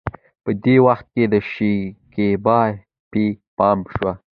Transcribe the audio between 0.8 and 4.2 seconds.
وخت کې د شکيبا پې پام شو.